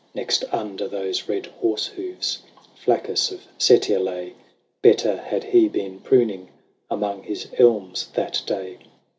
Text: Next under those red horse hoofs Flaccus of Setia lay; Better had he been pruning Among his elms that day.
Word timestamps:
Next 0.15 0.43
under 0.51 0.87
those 0.87 1.29
red 1.29 1.45
horse 1.59 1.85
hoofs 1.85 2.39
Flaccus 2.73 3.29
of 3.31 3.45
Setia 3.59 4.03
lay; 4.03 4.33
Better 4.81 5.15
had 5.17 5.43
he 5.43 5.69
been 5.69 5.99
pruning 5.99 6.49
Among 6.89 7.21
his 7.21 7.49
elms 7.59 8.07
that 8.15 8.41
day. 8.47 8.79